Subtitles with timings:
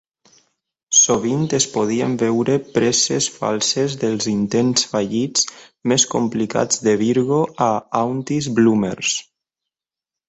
[0.99, 5.47] Sovint es podien veure presses falses dels intents fallits
[5.93, 7.73] més complicats de Virgo a
[8.05, 9.17] "Auntie's Blommers".